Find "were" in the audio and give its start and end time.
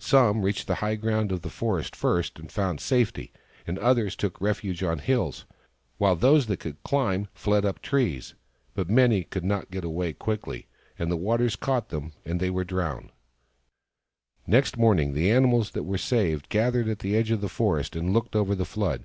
12.50-12.64, 15.84-15.96